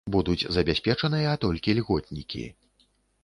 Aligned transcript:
Будуць 0.13 0.47
забяспечаныя 0.55 1.35
толькі 1.45 1.77
льготнікі. 1.79 2.43